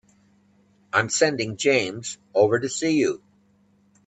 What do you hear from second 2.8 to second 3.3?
you.